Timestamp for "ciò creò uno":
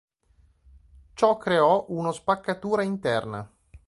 1.13-2.11